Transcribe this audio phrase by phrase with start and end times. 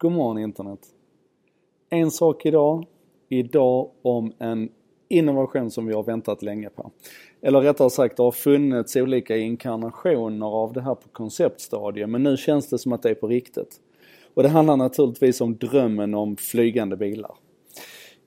[0.00, 0.78] God morgon internet.
[1.90, 2.86] En sak idag.
[3.28, 4.68] Idag om en
[5.08, 6.90] innovation som vi har väntat länge på.
[7.42, 12.36] Eller rättare sagt, det har funnits olika inkarnationer av det här på konceptstadiet men nu
[12.36, 13.76] känns det som att det är på riktigt.
[14.34, 17.34] Och det handlar naturligtvis om drömmen om flygande bilar.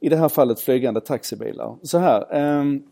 [0.00, 1.76] I det här fallet flygande taxibilar.
[1.82, 2.82] Så här, ehm,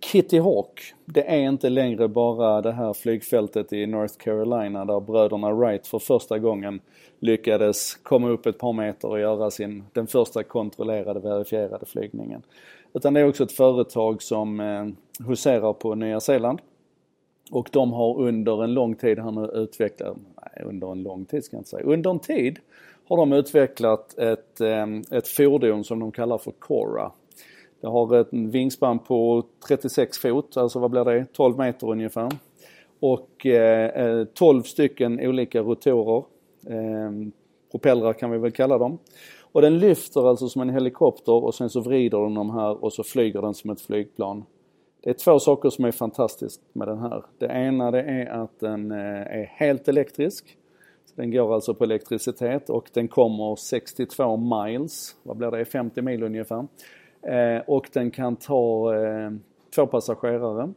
[0.00, 5.52] Kitty Hawk, det är inte längre bara det här flygfältet i North Carolina där bröderna
[5.52, 6.80] Wright för första gången
[7.18, 12.42] lyckades komma upp ett par meter och göra sin, den första kontrollerade verifierade flygningen.
[12.92, 14.86] Utan det är också ett företag som eh,
[15.28, 16.60] huserar på Nya Zeeland.
[17.50, 21.44] Och de har under en lång tid här nu utvecklat, nej under en lång tid
[21.44, 22.58] ska jag inte säga, under en tid
[23.08, 27.12] har de utvecklat ett, eh, ett fordon som de kallar för Cora.
[27.80, 31.26] Det har ett vingspann på 36 fot, alltså vad blir det?
[31.32, 32.28] 12 meter ungefär.
[33.00, 36.24] Och eh, eh 12 stycken olika rotorer.
[36.66, 37.10] Eh,
[37.70, 38.98] propellrar kan vi väl kalla dem.
[39.52, 42.92] Och den lyfter alltså som en helikopter och sen så vrider den de här och
[42.92, 44.44] så flyger den som ett flygplan.
[45.02, 47.24] Det är två saker som är fantastiskt med den här.
[47.38, 48.98] Det ena det är att den eh,
[49.38, 50.56] är helt elektrisk.
[51.14, 56.22] Den går alltså på elektricitet och den kommer 62 miles, vad blir det, 50 mil
[56.22, 56.66] ungefär.
[57.22, 59.30] Eh, och den kan ta eh,
[59.74, 60.72] två passagerare.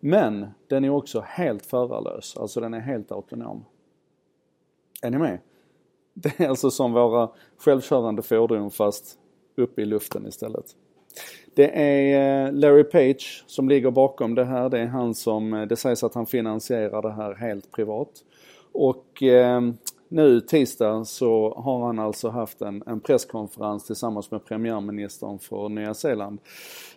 [0.00, 3.64] Men den är också helt förarlös, alltså den är helt autonom.
[5.02, 5.38] Är ni med?
[6.14, 9.18] Det är alltså som våra självkörande fordon fast
[9.56, 10.76] uppe i luften istället.
[11.54, 14.68] Det är eh, Larry Page som ligger bakom det här.
[14.68, 18.10] Det är han som, eh, det sägs att han finansierar det här helt privat.
[18.72, 19.60] Och eh,
[20.08, 25.94] nu tisdag så har han alltså haft en, en presskonferens tillsammans med premiärministern för Nya
[25.94, 26.38] Zeeland,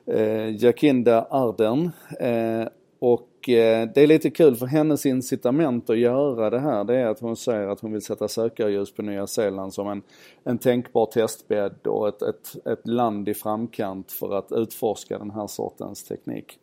[0.06, 1.92] eh, Jacinda Ardern.
[2.20, 2.68] Eh,
[3.00, 7.06] och eh, det är lite kul för hennes incitament att göra det här det är
[7.06, 10.02] att hon säger att hon vill sätta sökarljus på Nya Zeeland som en,
[10.44, 15.48] en tänkbar testbädd och ett, ett, ett land i framkant för att utforska den här
[15.48, 16.60] sortens teknik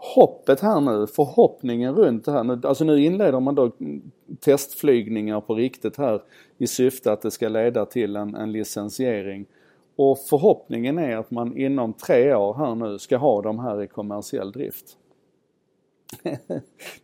[0.00, 2.44] hoppet här nu, förhoppningen runt det här.
[2.44, 3.72] Nu, alltså nu inleder man då
[4.40, 6.22] testflygningar på riktigt här
[6.58, 9.46] i syfte att det ska leda till en, en licensiering.
[9.96, 13.86] Och förhoppningen är att man inom tre år här nu ska ha de här i
[13.86, 14.96] kommersiell drift.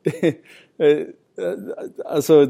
[0.02, 0.28] det,
[0.78, 1.06] eh,
[1.38, 1.52] Eh,
[2.04, 2.46] alltså,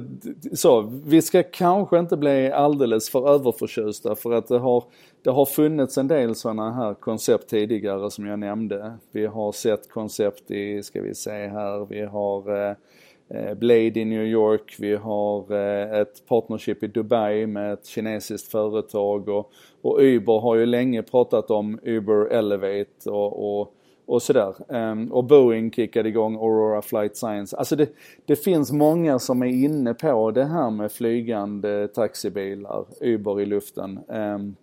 [0.53, 4.85] så, vi ska kanske inte bli alldeles för överförtjusta för att det har,
[5.23, 8.93] det har funnits en del sådana här koncept tidigare som jag nämnde.
[9.13, 12.77] Vi har sett koncept i, ska vi se här, vi har eh,
[13.29, 18.51] eh Blade i New York, vi har eh, ett partnership i Dubai med ett kinesiskt
[18.51, 19.51] företag och,
[19.83, 23.73] och Uber har ju länge pratat om Uber Elevate och, och
[24.07, 24.55] och sådär.
[24.69, 27.57] Um, och Boeing kickade igång Aurora Flight Science.
[27.57, 27.89] Alltså det,
[28.25, 34.01] det finns många som är inne på det här med flygande taxibilar, Uber i luften.
[34.09, 34.57] Um,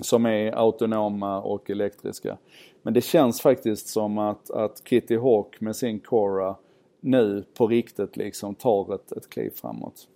[0.00, 2.38] som är autonoma och elektriska.
[2.82, 6.56] Men det känns faktiskt som att, att Kitty Hawk med sin Cora
[7.00, 10.08] nu på riktigt liksom tar ett, ett kliv framåt.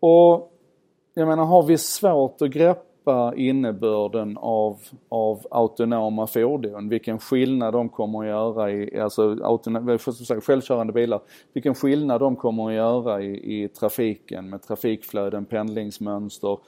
[0.00, 0.52] Och
[1.14, 7.74] jag menar, har vi svårt att greppa greppa innebörden av, av autonoma fordon, vilken skillnad
[7.74, 9.98] de kommer att göra i, alltså autonoma,
[10.40, 11.20] självkörande bilar,
[11.52, 16.58] vilken skillnad de kommer att göra i, i trafiken med trafikflöden, pendlingsmönster,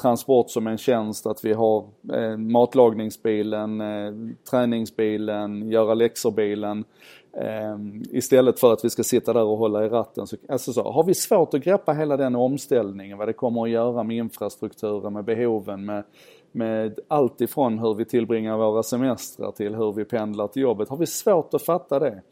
[0.00, 4.12] transport som en tjänst, att vi har eh, matlagningsbilen, eh,
[4.50, 6.84] träningsbilen, göra läxor-bilen.
[7.32, 7.78] Eh,
[8.10, 10.26] istället för att vi ska sitta där och hålla i ratten.
[10.26, 13.70] Så, alltså så, har vi svårt att greppa hela den omställningen, vad det kommer att
[13.70, 16.04] göra med infrastrukturen, med behoven, med,
[16.52, 20.88] med allt ifrån hur vi tillbringar våra semestrar till hur vi pendlar till jobbet.
[20.88, 22.22] Har vi svårt att fatta det?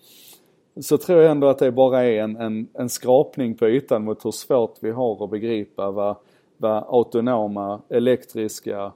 [0.80, 4.24] så tror jag ändå att det bara är en, en, en skrapning på ytan mot
[4.24, 6.16] hur svårt vi har att begripa vad
[6.56, 8.92] vad autonoma, elektriska,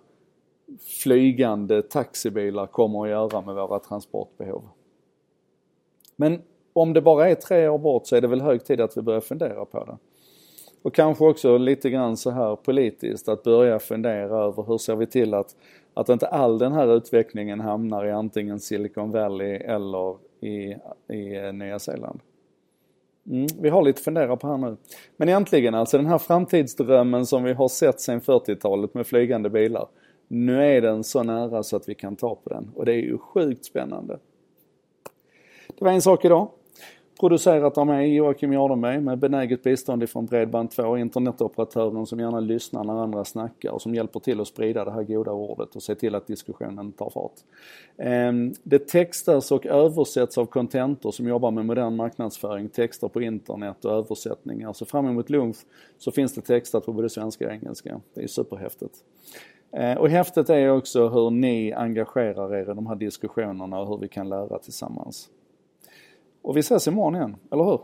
[1.02, 4.62] flygande taxibilar kommer att göra med våra transportbehov.
[6.16, 8.96] Men om det bara är tre år bort så är det väl hög tid att
[8.96, 9.98] vi börjar fundera på det.
[10.82, 15.06] Och kanske också lite grann så här politiskt att börja fundera över hur ser vi
[15.06, 15.56] till att,
[15.94, 20.76] att inte all den här utvecklingen hamnar i antingen Silicon Valley eller i,
[21.14, 22.20] i Nya Zeeland.
[23.26, 24.76] Mm, vi har lite fundera på här nu.
[25.16, 29.88] Men egentligen alltså den här framtidsdrömmen som vi har sett sedan 40-talet med flygande bilar.
[30.28, 33.02] Nu är den så nära så att vi kan ta på den och det är
[33.02, 34.18] ju sjukt spännande.
[35.78, 36.48] Det var en sak idag.
[37.20, 43.02] Producerat av mig, Joakim Jardenberg, med benäget bistånd ifrån Bredband2, internetoperatören som gärna lyssnar när
[43.02, 46.14] andra snackar och som hjälper till att sprida det här goda ordet och se till
[46.14, 47.32] att diskussionen tar fart.
[47.96, 53.84] Ehm, det textas och översätts av Contentor som jobbar med modern marknadsföring, texter på internet
[53.84, 54.72] och översättningar.
[54.72, 55.56] Så fram emot lunch
[55.98, 58.00] så finns det textat på både svenska och engelska.
[58.14, 58.94] Det är superhäftigt.
[59.72, 63.98] Ehm, och häftigt är också hur ni engagerar er i de här diskussionerna och hur
[63.98, 65.30] vi kan lära tillsammans.
[66.42, 67.80] Och vi ses imorgon igen, eller hur?